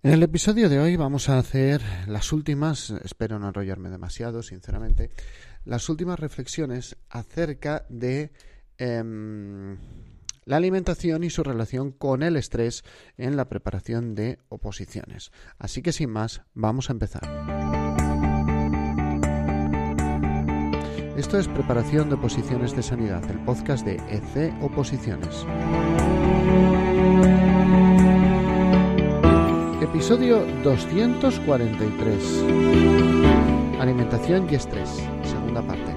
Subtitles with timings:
[0.00, 5.10] En el episodio de hoy vamos a hacer las últimas, espero no enrollarme demasiado, sinceramente,
[5.64, 8.30] las últimas reflexiones acerca de
[8.78, 9.76] em,
[10.44, 12.84] la alimentación y su relación con el estrés
[13.16, 15.32] en la preparación de oposiciones.
[15.58, 17.24] Así que sin más, vamos a empezar.
[21.16, 25.44] Esto es Preparación de Oposiciones de Sanidad, el podcast de EC Oposiciones.
[29.98, 32.44] Episodio 243.
[33.80, 34.88] Alimentación y estrés.
[35.24, 35.92] Segunda parte.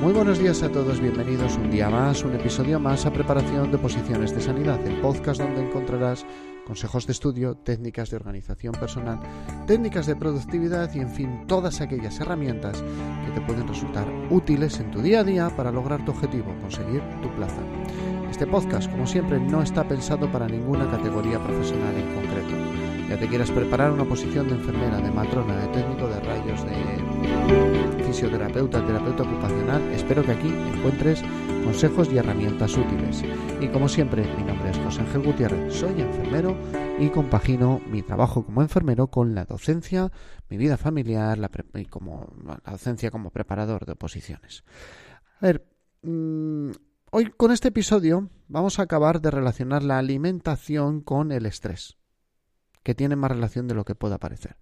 [0.00, 3.78] Muy buenos días a todos, bienvenidos un día más, un episodio más a Preparación de
[3.78, 6.24] Posiciones de Sanidad, el podcast donde encontrarás
[6.64, 9.18] consejos de estudio, técnicas de organización personal,
[9.66, 12.84] técnicas de productividad y en fin todas aquellas herramientas
[13.26, 17.02] que te pueden resultar útiles en tu día a día para lograr tu objetivo, conseguir
[17.20, 17.60] tu plaza.
[18.34, 23.08] Este podcast, como siempre, no está pensado para ninguna categoría profesional en concreto.
[23.08, 28.02] Ya te quieras preparar una posición de enfermera, de matrona, de técnico de rayos, de
[28.04, 31.22] fisioterapeuta, terapeuta ocupacional, espero que aquí encuentres
[31.64, 33.22] consejos y herramientas útiles.
[33.60, 36.56] Y como siempre, mi nombre es José Ángel Gutiérrez, soy enfermero
[36.98, 40.10] y compagino mi trabajo como enfermero con la docencia,
[40.50, 44.64] mi vida familiar la y la docencia como preparador de oposiciones.
[45.40, 45.68] A ver,
[46.02, 46.72] mmm,
[47.16, 51.96] Hoy con este episodio vamos a acabar de relacionar la alimentación con el estrés,
[52.82, 54.56] que tiene más relación de lo que pueda parecer.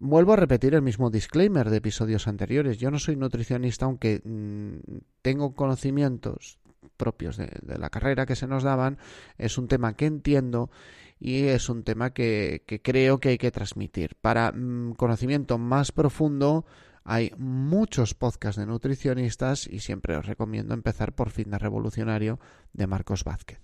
[0.00, 2.78] Vuelvo a repetir el mismo disclaimer de episodios anteriores.
[2.78, 6.58] Yo no soy nutricionista, aunque mm, tengo conocimientos
[6.96, 8.98] propios de, la carrera que se nos daban.
[9.38, 10.72] Es un tema que entiendo
[11.20, 14.16] y es un tema que, creo que hay que transmitir.
[14.20, 16.66] Para mm, conocimiento más profundo,
[17.04, 22.40] hay muchos podcasts de nutricionistas y siempre os recomiendo empezar por Fitness Revolucionario
[22.72, 23.60] de Marcos Vázquez.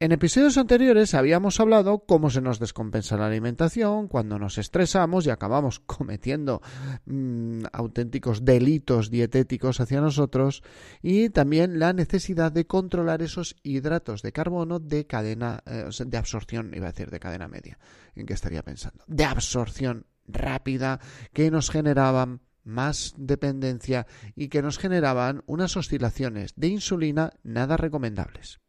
[0.00, 5.30] En episodios anteriores habíamos hablado cómo se nos descompensa la alimentación cuando nos estresamos y
[5.30, 6.60] acabamos cometiendo
[7.06, 10.62] mm, auténticos delitos dietéticos hacia nosotros
[11.00, 16.72] y también la necesidad de controlar esos hidratos de carbono de cadena eh, de absorción,
[16.74, 17.78] iba a decir de cadena media,
[18.16, 21.00] en qué estaría pensando, de absorción rápida
[21.32, 28.60] que nos generaban más dependencia y que nos generaban unas oscilaciones de insulina nada recomendables.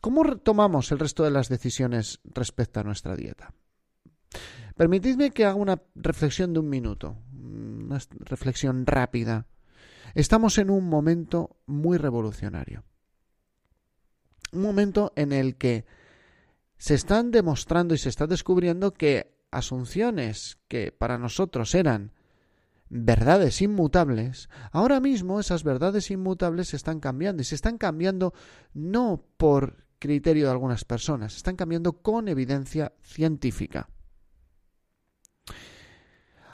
[0.00, 3.54] ¿Cómo tomamos el resto de las decisiones respecto a nuestra dieta?
[4.76, 9.46] Permitidme que haga una reflexión de un minuto, una reflexión rápida.
[10.14, 12.84] Estamos en un momento muy revolucionario.
[14.52, 15.84] Un momento en el que
[16.76, 22.12] se están demostrando y se está descubriendo que asunciones que para nosotros eran
[22.88, 28.34] verdades inmutables, ahora mismo esas verdades inmutables se están cambiando y se están cambiando
[28.72, 33.88] no por criterio de algunas personas, se están cambiando con evidencia científica.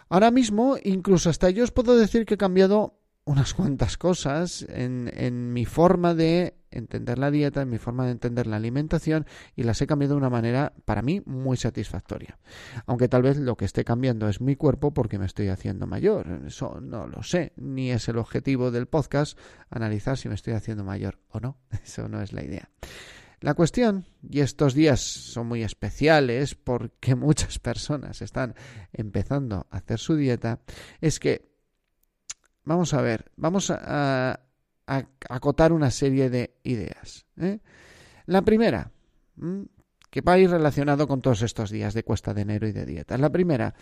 [0.09, 3.00] Ahora mismo, incluso hasta yo os puedo decir que he cambiado
[3.31, 8.49] unas cuantas cosas en, mi forma de entender la dieta, en mi forma de entender
[8.49, 9.25] la alimentación
[9.55, 12.41] y las he cambiado de una manera para mí muy satisfactoria.
[12.87, 16.41] Aunque tal vez lo que esté cambiando es mi cuerpo porque me estoy haciendo mayor.
[16.45, 19.39] Eso no lo sé, ni es el objetivo del podcast
[19.71, 21.57] analizar si me estoy haciendo mayor o no.
[21.85, 22.69] Eso no es la idea.
[23.43, 28.57] La cuestión, y estos días son muy especiales porque muchas personas están
[28.93, 30.59] empezando a hacer su dieta,
[31.01, 31.50] es que,
[32.71, 34.39] vamos a ver, vamos a,
[34.87, 37.27] acotar una serie de ideas.
[37.37, 37.59] ¿eh?
[38.27, 38.93] La primera,
[40.09, 42.87] que va a ir relacionado con todos estos días de cuesta de enero y de
[42.87, 43.19] dieta.
[43.19, 43.75] La primera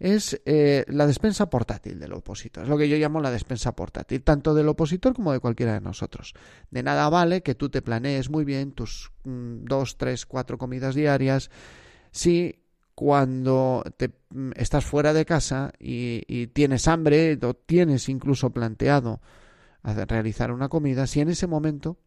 [0.00, 2.64] es eh, la despensa portátil del opositor.
[2.64, 5.80] Es lo que yo llamo la despensa portátil, tanto del opositor como de cualquiera de
[5.80, 6.34] nosotros.
[6.70, 10.96] De nada vale que tú te planees muy bien tus mm, dos, tres, cuatro comidas
[10.96, 11.48] diarias
[12.10, 12.61] si
[12.94, 19.20] cuando te, mm, estás fuera de casa y, tienes hambre o tienes incluso planteado
[19.82, 21.98] realizar una comida, si en ese momento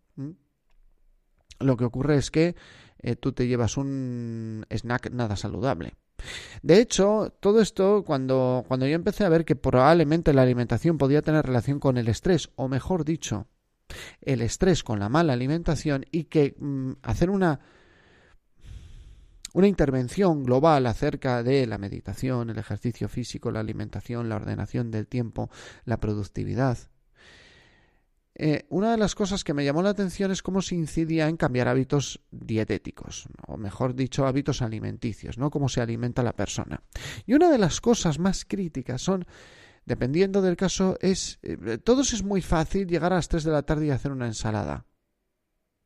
[1.59, 2.55] lo que ocurre es que
[2.99, 5.93] eh, tú te llevas un snack nada saludable.
[6.61, 11.21] De hecho, todo esto, cuando, cuando yo empecé a ver que probablemente la alimentación podía
[11.21, 13.47] tener relación con el estrés, o mejor dicho,
[14.21, 17.59] el estrés con la mala alimentación, y que mm, hacer una,
[19.55, 25.07] una intervención global acerca de la meditación, el ejercicio físico, la alimentación, la ordenación del
[25.07, 25.49] tiempo,
[25.85, 26.77] la productividad,
[28.37, 31.37] eh, una de las cosas que me llamó la atención es cómo se incidía en
[31.37, 35.49] cambiar hábitos dietéticos, o mejor dicho, hábitos alimenticios, ¿no?
[35.49, 36.83] Cómo se alimenta la persona.
[37.25, 39.25] Y una de las cosas más críticas son,
[39.85, 43.63] dependiendo del caso, es, eh, todos es muy fácil llegar a las 3 de la
[43.63, 44.85] tarde y hacer una ensalada.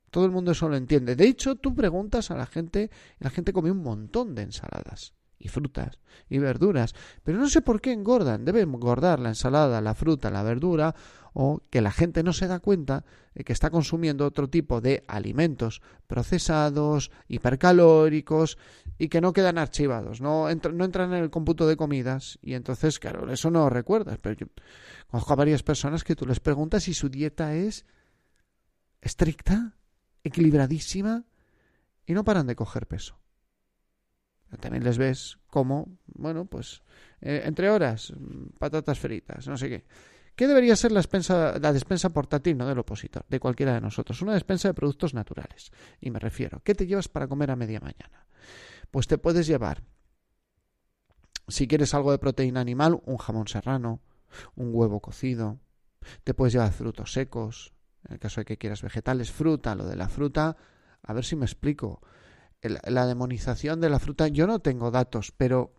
[0.09, 1.15] Todo el mundo eso lo entiende.
[1.15, 2.89] De hecho, tú preguntas a la gente
[3.19, 7.79] la gente come un montón de ensaladas y frutas y verduras, pero no sé por
[7.79, 8.45] qué engordan.
[8.45, 10.93] Debe engordar la ensalada, la fruta, la verdura
[11.33, 15.05] o que la gente no se da cuenta de que está consumiendo otro tipo de
[15.07, 18.57] alimentos procesados, hipercalóricos
[18.97, 22.99] y que no quedan archivados, no, no entran en el cómputo de comidas y entonces,
[22.99, 24.17] claro, eso no recuerdas.
[24.21, 24.47] Pero yo
[25.07, 27.85] conozco a varias personas que tú les preguntas si su dieta es
[29.01, 29.77] estricta,
[30.23, 31.25] equilibradísima
[32.05, 33.19] y no paran de coger peso.
[34.59, 36.81] También les ves como, bueno, pues
[37.21, 38.13] eh, entre horas,
[38.57, 39.85] patatas fritas, no sé qué.
[40.35, 44.21] ¿Qué debería ser la despensa, la despensa portátil, no del opositor, de cualquiera de nosotros?
[44.21, 45.71] Una despensa de productos naturales.
[45.99, 48.25] Y me refiero, ¿qué te llevas para comer a media mañana?
[48.89, 49.83] Pues te puedes llevar,
[51.47, 54.01] si quieres algo de proteína animal, un jamón serrano,
[54.55, 55.59] un huevo cocido,
[56.23, 57.73] te puedes llevar frutos secos,
[58.07, 60.57] en el caso de que quieras vegetales, fruta, lo de la fruta,
[61.01, 62.01] a ver si me explico
[62.61, 65.73] la demonización de la fruta, yo no tengo datos, pero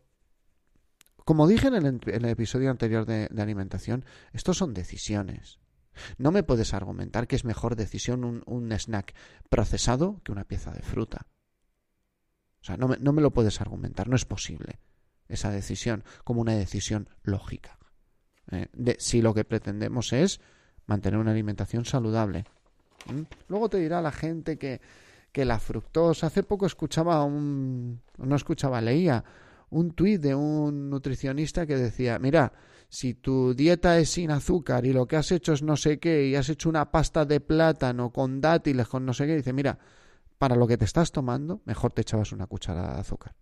[1.24, 5.60] como dije en el, episodio anterior de, alimentación, estos son decisiones.
[6.16, 9.14] No me puedes argumentar que es mejor decisión un, snack
[9.48, 11.26] procesado que una pieza de fruta.
[12.62, 14.80] O sea, no me, no me lo puedes argumentar, no es posible
[15.28, 17.78] esa decisión como una decisión lógica.
[18.50, 20.40] Eh, de, si lo que pretendemos es
[20.90, 22.44] mantener una alimentación saludable.
[23.06, 23.22] ¿Mm?
[23.48, 24.82] Luego te dirá la gente que
[25.32, 26.26] que la fructosa.
[26.26, 29.24] Hace poco escuchaba un, no escuchaba, leía
[29.70, 32.52] un tuit de un nutricionista que decía, mira,
[32.88, 36.26] si tu dieta es sin azúcar y lo que has hecho es no sé qué
[36.26, 39.78] y has hecho una pasta de plátano con dátiles, con no sé qué, dice, mira,
[40.38, 43.36] para lo que te estás tomando, mejor te echabas una cucharada de azúcar.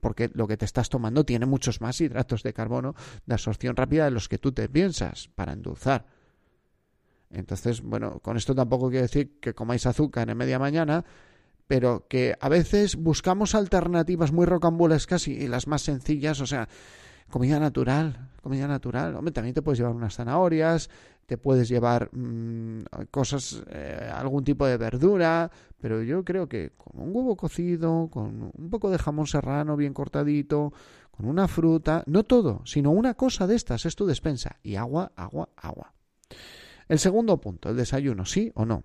[0.00, 2.94] Porque lo que te estás tomando tiene muchos más hidratos de carbono
[3.24, 6.06] de absorción rápida de los que tú te piensas para endulzar.
[7.30, 11.04] Entonces, bueno, con esto tampoco quiero decir que comáis azúcar en media mañana,
[11.66, 16.68] pero que a veces buscamos alternativas muy rocambolescas y, las más sencillas, o sea,
[17.28, 19.16] comida natural, comida natural.
[19.16, 20.88] Hombre, también te puedes llevar unas zanahorias,
[21.26, 25.50] te puedes llevar mm, cosas, eh, algún tipo de verdura,
[25.80, 29.92] pero yo creo que con un huevo cocido, con un poco de jamón serrano bien
[29.92, 30.72] cortadito,
[31.10, 34.56] con una fruta, no todo, sino una cosa de estas es tu despensa.
[34.62, 35.92] Y agua, agua, agua.
[36.88, 38.84] El segundo punto, el desayuno, ¿sí o no?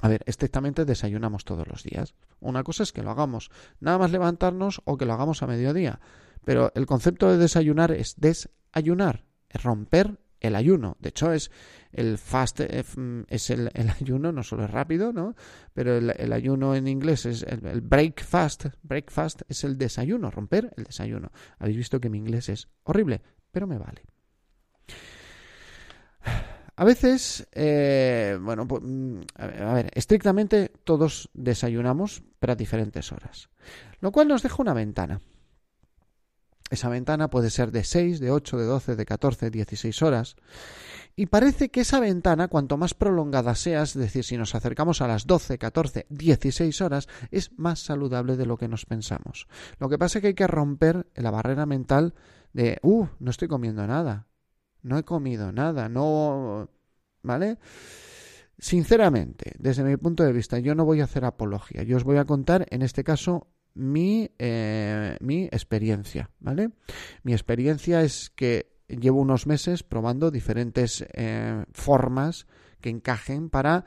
[0.00, 2.14] A ver, estrictamente desayunamos todos los días.
[2.40, 6.00] Una cosa es que lo hagamos nada más levantarnos o que lo hagamos a mediodía.
[6.44, 10.96] Pero el concepto de desayunar es desayunar, es romper el ayuno.
[11.00, 11.50] De hecho, es
[11.90, 12.84] el fast, eh,
[13.28, 15.34] es el, ayuno, no solo es rápido, ¿no?
[15.72, 18.66] Pero el, ayuno en inglés es el, el, breakfast.
[18.82, 21.32] Breakfast es el desayuno, romper el desayuno.
[21.58, 24.02] Habéis visto que mi inglés es horrible, pero me vale.
[26.76, 33.48] A veces, eh, bueno, pues, mm, a ver, estrictamente todos desayunamos, pero a diferentes horas.
[34.00, 35.20] Lo cual nos deja una ventana.
[36.70, 40.34] Esa ventana puede ser de 6, de 8, de 12, de 14, 16 horas.
[41.14, 45.06] Y parece que esa ventana, cuanto más prolongada sea, es decir, si nos acercamos a
[45.06, 49.46] las 12, 14, 16 horas, es más saludable de lo que nos pensamos.
[49.78, 52.14] Lo que pasa es que hay que romper la barrera mental
[52.52, 54.26] de, uh, no estoy comiendo nada,
[54.84, 56.70] no he comido nada, no...
[57.22, 57.58] ¿Vale?
[58.58, 62.18] Sinceramente, desde mi punto de vista, yo no voy a hacer apología, yo os voy
[62.18, 66.70] a contar, en este caso, mi, eh, mi experiencia, ¿vale?
[67.24, 72.46] Mi experiencia es que llevo unos meses probando diferentes eh, formas
[72.80, 73.86] que encajen para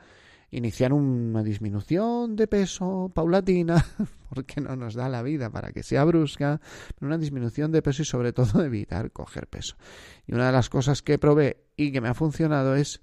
[0.50, 3.84] iniciar una disminución de peso paulatina,
[4.28, 6.60] porque no nos da la vida para que sea brusca,
[6.94, 9.76] pero una disminución de peso y sobre todo evitar coger peso.
[10.26, 13.02] Y una de las cosas que probé y que me ha funcionado es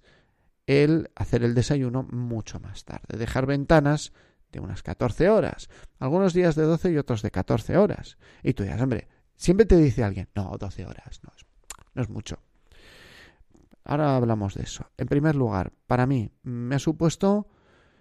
[0.68, 4.14] el hacer el desayuno mucho más tarde, dejar ventanas
[4.52, 8.18] de unas 14 horas, algunos días de 12 y otros de 14 horas.
[8.42, 11.46] Y tú dirás, hombre, siempre te dice alguien, no, 12 horas, no es,
[11.94, 12.40] no es mucho.
[13.86, 14.90] Ahora hablamos de eso.
[14.98, 17.48] En primer lugar, para mí me ha supuesto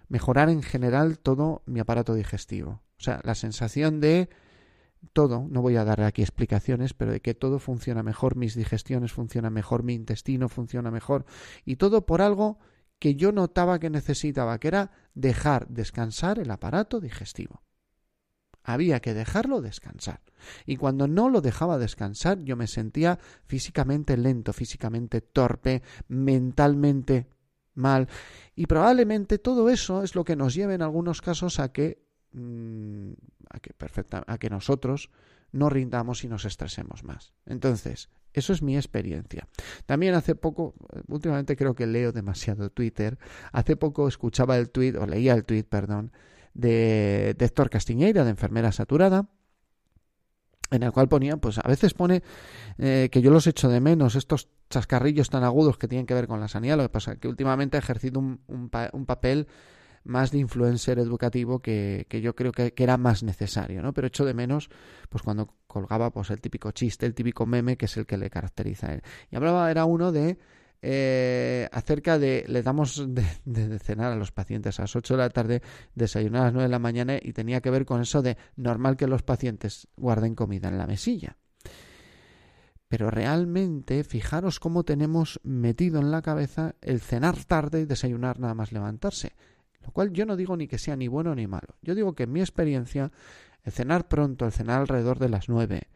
[0.09, 2.81] mejorar en general todo mi aparato digestivo.
[2.97, 4.29] O sea, la sensación de
[5.13, 9.11] todo, no voy a dar aquí explicaciones, pero de que todo funciona mejor, mis digestiones
[9.11, 11.25] funcionan mejor, mi intestino funciona mejor,
[11.63, 12.57] y todo por algo
[12.97, 17.61] que yo notaba que necesitaba, que era dejar descansar el aparato digestivo.
[18.65, 20.21] Había que dejarlo descansar.
[20.65, 27.27] Y cuando no lo dejaba descansar, yo me sentía físicamente lento, físicamente torpe, mentalmente
[27.75, 28.07] mal.
[28.55, 33.11] Y probablemente todo eso es lo que nos lleve en algunos casos a que, mm,
[33.49, 35.11] a que, perfecta, a que nosotros
[35.51, 37.33] no rindamos y nos estresemos más.
[37.45, 39.47] Entonces, Eso es mi experiencia.
[39.85, 40.75] También hace poco,
[41.07, 43.17] últimamente creo que leo demasiado Twitter,
[43.53, 46.11] hace poco escuchaba el tweet, o leía el tweet, perdón,
[46.55, 49.29] de, de Héctor Castiñeira, de Enfermera Saturada,
[50.71, 52.23] en el cual ponía, pues a veces pone
[52.79, 56.27] eh, que yo los echo de menos, estos chascarrillos tan agudos que tienen que ver
[56.27, 59.47] con la sanidad, lo que pasa es que últimamente ha ejercido un, un, papel
[60.03, 63.93] más de influencer educativo que, que yo creo que, que, era más necesario, ¿no?
[63.93, 64.69] Pero echo de menos,
[65.09, 68.29] pues cuando colgaba pues el típico chiste, el típico meme que es el que le
[68.29, 69.01] caracteriza a él.
[69.29, 70.39] Y hablaba, era uno de
[70.81, 75.29] eh, acerca de, le damos de, cenar a los pacientes a las 8 de la
[75.29, 75.61] tarde,
[75.95, 78.97] desayunar a las 9 de la mañana y tenía que ver con eso de normal
[78.97, 81.37] que los pacientes guarden comida en la mesilla.
[82.87, 88.53] Pero realmente, fijaros cómo tenemos metido en la cabeza el cenar tarde y desayunar nada
[88.53, 89.33] más levantarse.
[89.81, 91.75] Lo cual yo no digo ni que sea ni bueno ni malo.
[91.81, 93.11] Yo digo que en mi experiencia,
[93.63, 95.87] el cenar pronto, el cenar alrededor de las 9,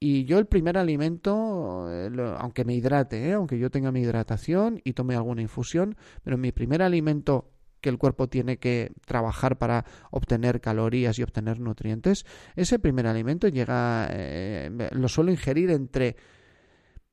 [0.00, 3.32] y yo el primer alimento, eh, aunque me hidrate, ¿eh?
[3.32, 7.50] aunque yo tenga mi hidratación y tome alguna infusión, pero mi primer alimento
[7.80, 13.48] que el cuerpo tiene que trabajar para obtener calorías y obtener nutrientes, ese primer alimento
[13.48, 16.16] llega, eh, lo suelo ingerir entre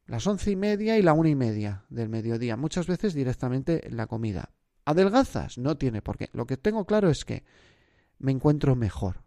[0.06, 3.98] las once y media y la una y media del mediodía, muchas veces directamente en
[3.98, 4.52] la comida.
[4.86, 5.58] ¿Adelgazas?
[5.58, 6.30] No tiene por qué.
[6.34, 7.44] Lo que tengo claro es que
[8.20, 9.24] me encuentro mejor.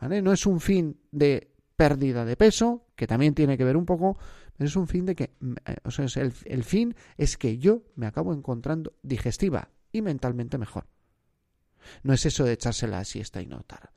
[0.00, 0.20] ¿Vale?
[0.20, 1.51] No es un fin de
[1.82, 4.16] pérdida de peso, que también tiene que ver un poco,
[4.56, 7.58] pero es un fin de que, mm, eh, o sea, el, el fin es que
[7.58, 10.86] yo me acabo encontrando digestiva y mentalmente mejor.
[12.04, 13.90] No es eso de echarse la siesta y notar.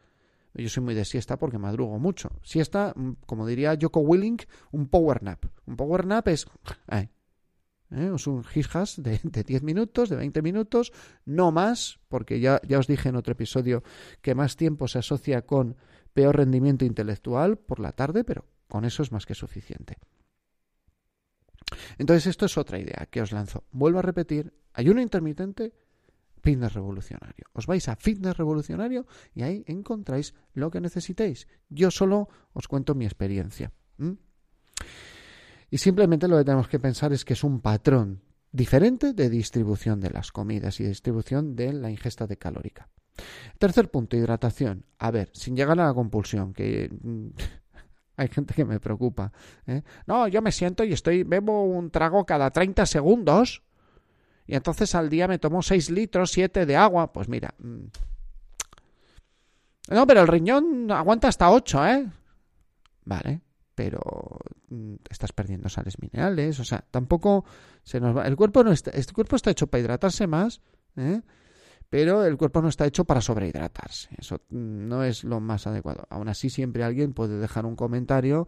[0.55, 2.31] Yo soy muy de siesta porque madrugo mucho.
[2.41, 4.39] Siesta, mm, como diría Joko Willing,
[4.71, 5.45] un power nap.
[5.67, 6.47] Un power nap es...
[6.91, 7.09] ¿eh?
[7.91, 10.91] Es un hijas de, de 10 minutos, de 20 minutos,
[11.23, 13.83] no más, porque ya, ya os dije en otro episodio
[14.23, 15.77] que más tiempo se asocia con
[16.15, 19.97] peor rendimiento intelectual por la tarde, pero con eso es más que suficiente.
[21.97, 23.65] Entonces, esto es otra idea que os lanzo.
[23.71, 25.73] Vuelvo a repetir, ayuno intermitente,
[26.41, 27.45] fitness revolucionario.
[27.53, 31.47] Os vais a fitness revolucionario y ahí encontráis lo que necesitéis.
[31.69, 33.73] Yo solo os cuento mi experiencia.
[35.69, 39.99] Y simplemente lo que tenemos que pensar es que es un patrón diferente de distribución
[39.99, 42.87] de las comidas y distribución de la ingesta de calórica.
[43.57, 44.85] Tercer punto, hidratación.
[44.99, 47.27] A ver, sin llegar a la compulsión, que mm,
[48.17, 49.31] hay gente que me preocupa.
[49.67, 49.83] ¿eh?
[50.07, 53.63] No, yo me siento y estoy, bebo un trago cada 30 segundos
[54.47, 57.11] y entonces al día me tomo 6 litros, 7 de agua.
[57.11, 57.53] Pues mira.
[57.57, 57.85] Mm.
[59.89, 62.09] No, pero el riñón aguanta hasta 8, ¿eh?
[63.03, 63.41] Vale,
[63.75, 64.01] pero
[64.69, 67.45] mm, estás perdiendo sales minerales, o sea, tampoco
[67.83, 68.25] se nos va.
[68.25, 70.61] El cuerpo no está, este cuerpo está hecho para hidratarse más,
[70.95, 71.21] ¿eh?
[71.89, 74.09] Pero el cuerpo no está hecho para sobrehidratarse.
[74.17, 76.07] Eso no es lo más adecuado.
[76.09, 78.47] Aún así, siempre alguien puede dejar un comentario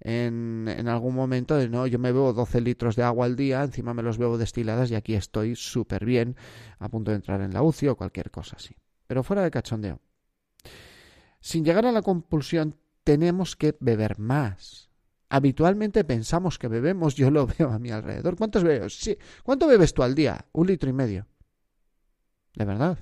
[0.00, 3.62] en, en algún momento de no, yo me bebo 12 litros de agua al día,
[3.62, 6.36] encima me los bebo destiladas y aquí estoy súper bien,
[6.78, 8.76] a punto de entrar en la UCI o cualquier cosa así.
[9.06, 10.00] Pero fuera de cachondeo.
[11.40, 14.90] Sin llegar a la compulsión, tenemos que beber más.
[15.28, 18.36] Habitualmente pensamos que bebemos, yo lo veo a mi alrededor.
[18.36, 18.98] ¿Cuántos bebes?
[18.98, 19.16] Sí.
[19.42, 20.46] ¿Cuánto bebes tú al día?
[20.52, 21.26] Un litro y medio.
[22.56, 22.98] De verdad.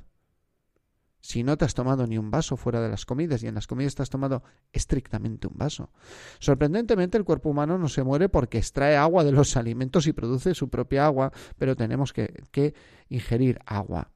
[1.20, 3.66] Si no te has tomado ni un vaso fuera de las comidas y en las
[3.66, 4.42] comidas te has tomado
[4.74, 5.90] estrictamente un vaso.
[6.38, 10.54] Sorprendentemente el cuerpo humano no se muere porque extrae agua de los alimentos y produce
[10.54, 12.74] su propia agua, pero tenemos que, que
[13.08, 14.10] ingerir agua.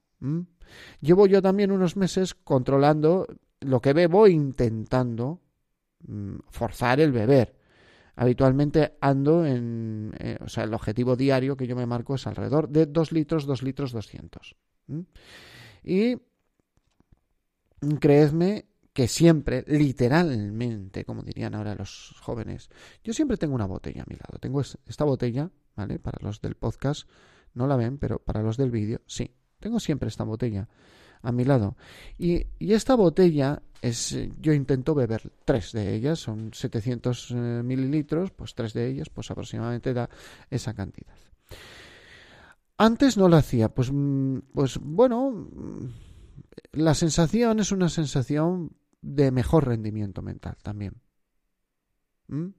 [1.00, 3.26] Llevo yo también unos meses controlando
[3.60, 5.40] lo que bebo e intentando
[6.06, 7.54] mm, forzar el beber.
[8.16, 12.68] Habitualmente ando en, eh, o sea, el objetivo diario que yo me marco es alrededor
[12.68, 14.56] de 2 litros, 2 litros 200.
[15.82, 16.16] Y
[18.00, 22.68] creedme que siempre, literalmente, como dirían ahora los jóvenes,
[23.04, 24.38] yo siempre tengo una botella a mi lado.
[24.40, 25.98] Tengo esta botella, ¿vale?
[25.98, 27.08] Para los del podcast
[27.54, 29.34] no la ven, pero para los del vídeo, sí.
[29.60, 30.68] Tengo siempre esta botella
[31.22, 31.76] a mi lado.
[32.16, 38.30] Y, y, esta botella es, yo intento beber tres de ellas, son 700 eh, mililitros,
[38.30, 40.08] pues tres de ellas, pues aproximadamente da
[40.50, 41.14] esa cantidad.
[42.78, 45.86] Antes no lo hacía, pues, mm, pues bueno, mm,
[46.72, 51.02] la sensación es una sensación de mejor rendimiento mental también.
[52.28, 52.50] ¿Mm?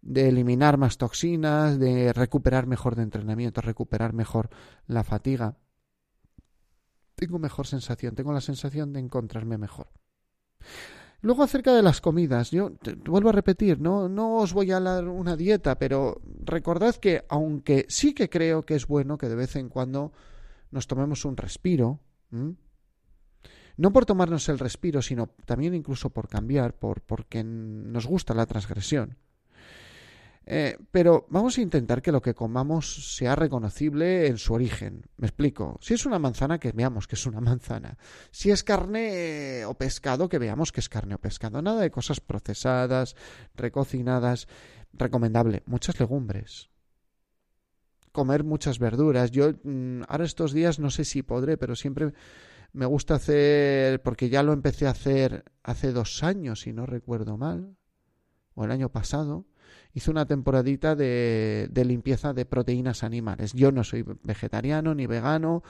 [0.00, 4.50] De eliminar más toxinas, de recuperar mejor de entrenamiento, recuperar mejor
[4.86, 5.56] la fatiga.
[7.14, 9.90] Tengo mejor sensación, tengo la sensación de encontrarme mejor.
[11.20, 12.72] Luego acerca de las comidas, yo
[13.04, 17.86] vuelvo a repetir, no, no os voy a dar una dieta, pero recordad que aunque
[17.88, 20.12] sí que creo que es bueno que de vez en cuando
[20.70, 21.98] nos tomemos un respiro,
[22.30, 28.46] no por tomarnos el respiro, sino también incluso por cambiar, por porque nos gusta la
[28.46, 29.16] transgresión.
[30.50, 35.02] Eh, pero vamos a intentar que lo que comamos sea reconocible en su origen.
[35.18, 35.78] Me explico.
[35.82, 37.98] Si es una manzana, que veamos que es una manzana.
[38.30, 41.60] Si es carne o pescado, que veamos que es carne o pescado.
[41.60, 43.14] Nada de cosas procesadas,
[43.54, 44.48] recocinadas.
[44.94, 45.64] Recomendable.
[45.66, 46.70] Muchas legumbres.
[48.12, 49.30] Comer muchas verduras.
[49.30, 52.14] Yo mm, ahora estos días no sé si podré, pero siempre
[52.72, 57.36] me gusta hacer, porque ya lo empecé a hacer hace dos años, si no recuerdo
[57.36, 57.76] mal,
[58.54, 59.44] o el año pasado
[59.94, 63.52] hice una temporadita de, de limpieza de proteínas animales.
[63.52, 65.62] Yo no soy vegetariano ni vegano,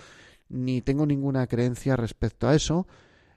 [0.49, 2.87] ni tengo ninguna creencia respecto a eso,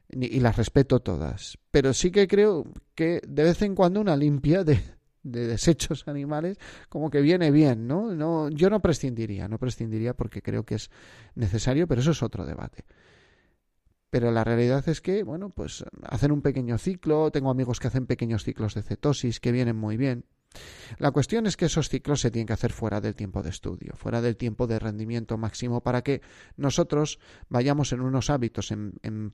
[0.09, 1.57] y las respeto todas.
[1.71, 2.65] Pero sí que creo
[2.95, 4.81] que de vez en cuando una limpia de,
[5.23, 6.57] de desechos animales
[6.89, 8.13] como que viene bien, ¿no?
[8.13, 10.89] no yo no prescindiría, no prescindiría porque creo que es
[11.35, 12.85] necesario, pero eso es otro debate.
[14.09, 18.07] Pero la realidad es que, bueno, pues hacen un pequeño ciclo, tengo amigos que hacen
[18.07, 20.25] pequeños ciclos de cetosis que vienen muy bien.
[20.97, 23.93] La cuestión es que esos ciclos se tienen que hacer fuera del tiempo de estudio,
[23.95, 26.21] fuera del tiempo de rendimiento máximo, para que
[26.57, 29.33] nosotros vayamos en unos hábitos en,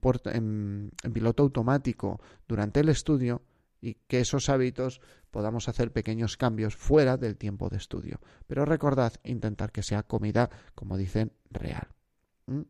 [1.13, 3.41] piloto automático durante el estudio
[3.81, 8.19] y que esos hábitos podamos hacer pequeños cambios fuera del tiempo de estudio.
[8.47, 11.87] Pero recordad, intentar que sea comida, como dicen, real.
[12.45, 12.61] ¿Mm?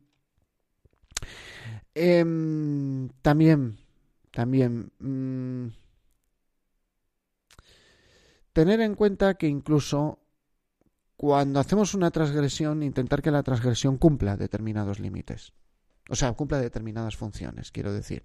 [1.94, 3.78] Em, también,
[4.30, 4.90] también...
[4.98, 5.68] Mm,
[8.58, 10.18] tener en cuenta que incluso
[11.16, 15.52] cuando hacemos una transgresión, intentar que la transgresión cumpla determinados límites.
[16.10, 18.24] O sea, cumpla determinadas funciones, quiero decir.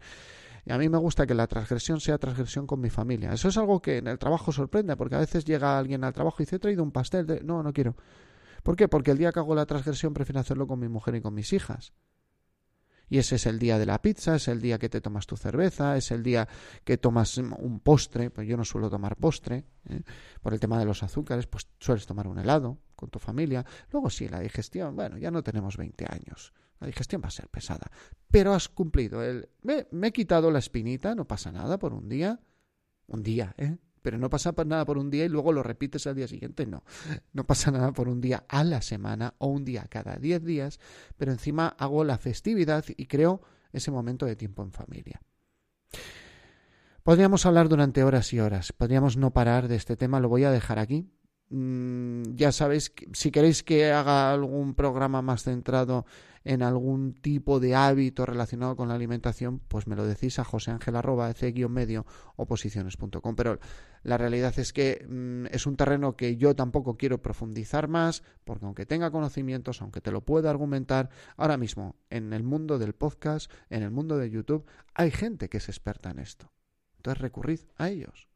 [0.66, 3.32] Y a mí me gusta que la transgresión sea transgresión con mi familia.
[3.32, 6.38] Eso es algo que en el trabajo sorprende, porque a veces llega alguien al trabajo
[6.40, 7.28] y dice, he traído un pastel.
[7.28, 7.42] De...
[7.44, 7.96] No, no quiero.
[8.64, 8.88] ¿Por qué?
[8.88, 11.54] Porque el día que hago la transgresión prefiero hacerlo con mi mujer y con mis
[11.54, 11.94] hijas.
[13.10, 15.36] Y ese es el día de la pizza, es el día que te tomas tu
[15.38, 16.48] cerveza, es el día
[16.84, 20.02] que tomas un postre, pues yo no suelo tomar postre, ¿eh?
[20.42, 23.66] por el tema de los azúcares, pues sueles tomar un helado con tu familia.
[23.92, 27.50] Luego sí, la digestión, bueno, ya no tenemos 20 años, la digestión va a ser
[27.50, 27.92] pesada,
[28.32, 29.50] pero has cumplido el...
[29.62, 32.40] Me, me he quitado la espinita, no pasa nada por un día,
[33.08, 33.78] un día, ¿eh?
[34.04, 36.68] Pero no pasa nada por un día y luego lo repites al día siguiente.
[36.68, 36.84] No,
[37.32, 40.80] no pasa nada por un día a la semana o un día cada diez días,
[41.18, 45.22] pero encima hago la festividad y creo ese momento de tiempo en familia.
[47.02, 50.52] Podríamos hablar durante horas y horas, podríamos no parar de este tema, lo voy a
[50.52, 51.10] dejar aquí.
[51.50, 56.06] Mm, ya sabéis, si queréis que haga algún programa más centrado
[56.44, 62.06] en algún tipo de hábito relacionado con la alimentación, pues me lo decís a joseangel.medio
[62.36, 63.36] o posiciones.com.
[63.36, 63.60] Pero
[64.04, 68.66] la realidad es que mm, es un terreno que yo tampoco quiero profundizar más, porque
[68.66, 73.52] aunque tenga conocimientos, aunque te lo pueda argumentar, ahora mismo en el mundo del podcast,
[73.70, 76.52] en el mundo de YouTube, hay gente que es experta en esto.
[76.98, 78.30] Entonces recurrid a ellos.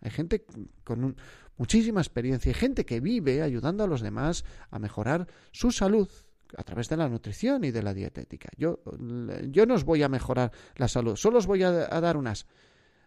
[0.00, 0.46] Hay gente
[0.84, 1.16] con
[1.56, 6.08] muchísima experiencia, hay gente que vive ayudando a los demás a mejorar su salud
[6.56, 8.48] a través de la nutrición y de la dietética.
[8.56, 8.80] Yo,
[9.50, 12.46] yo no os voy a mejorar la salud, solo os voy a, dar unas...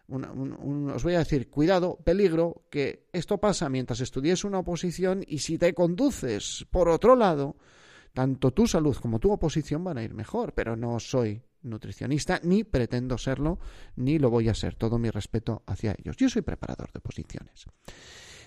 [0.08, 5.58] os voy a decir, cuidado, peligro, que esto pasa mientras estudies una oposición y si
[5.58, 7.56] te conduces por otro lado,
[8.12, 12.64] tanto tu salud como tu oposición van a ir mejor, pero no soy nutricionista, ni
[12.64, 13.58] pretendo serlo,
[13.96, 14.74] ni lo voy a ser.
[14.74, 16.16] Todo mi respeto hacia ellos.
[16.16, 17.66] Yo soy preparador de posiciones.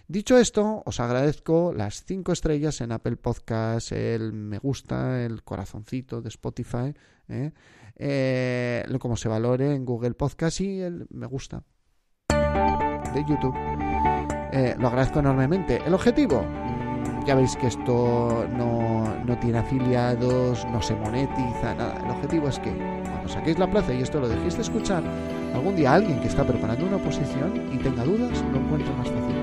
[0.07, 6.21] Dicho esto, os agradezco las cinco estrellas en Apple Podcast, el me gusta, el corazoncito
[6.21, 6.93] de Spotify,
[7.27, 7.51] ¿eh?
[7.95, 11.63] Eh, como se valore en Google Podcast y el me gusta
[12.29, 13.55] de YouTube.
[14.51, 15.81] Eh, lo agradezco enormemente.
[15.85, 21.99] El objetivo, mm, ya veis que esto no, no, tiene afiliados, no se monetiza, nada.
[22.03, 25.03] El objetivo es que cuando saquéis la plaza y esto lo dejéis de escuchar,
[25.53, 29.35] algún día alguien que está preparando una oposición y tenga dudas lo encuentre más fácilmente.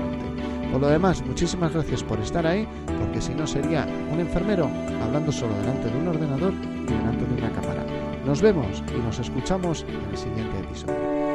[0.73, 2.67] Por lo demás, muchísimas gracias por estar ahí,
[2.99, 4.67] porque si no sería un enfermero
[5.03, 7.85] hablando solo delante de un ordenador y delante de una cámara.
[8.25, 11.32] Nos vemos y nos escuchamos en el siguiente episodio.